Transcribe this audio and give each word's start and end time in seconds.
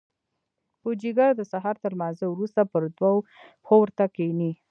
پوجيگر 0.81 1.31
د 1.37 1.41
سهار 1.51 1.75
تر 1.83 1.91
لمانځه 1.95 2.25
وروسته 2.29 2.61
پر 2.71 2.83
دوو 2.97 3.25
پښو 3.63 3.75
ورته 3.81 4.03
کښېني. 4.15 4.51